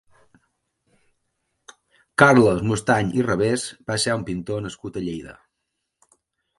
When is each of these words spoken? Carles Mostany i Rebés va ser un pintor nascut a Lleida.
Carles 2.23 2.65
Mostany 2.71 3.13
i 3.21 3.29
Rebés 3.31 3.69
va 3.93 4.01
ser 4.07 4.19
un 4.19 4.27
pintor 4.33 4.69
nascut 4.69 5.03
a 5.03 5.09
Lleida. 5.09 5.41